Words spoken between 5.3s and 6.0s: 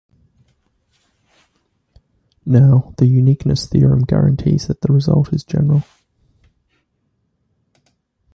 is general.